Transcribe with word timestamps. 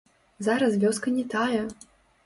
Зараз 0.47 0.79
вёска 0.85 1.15
не 1.21 1.29
тая. 1.37 1.63